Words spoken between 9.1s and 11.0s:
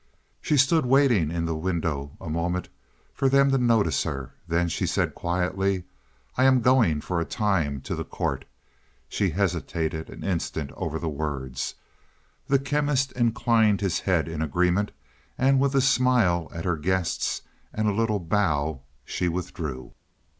hesitated an instant over